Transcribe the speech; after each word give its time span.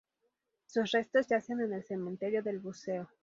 Sus 0.65 0.89
restos 0.93 1.27
yacen 1.27 1.59
en 1.61 1.73
el 1.73 1.83
Cementerio 1.83 2.41
del 2.41 2.57
Buceo. 2.57 3.07